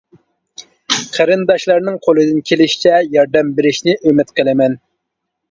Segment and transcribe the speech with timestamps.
[1.17, 4.81] قېرىنداشلارنىڭ قولىدىن كېلىشىچە ياردەم بېرىشىنى ئۈمىد قىلىمەن.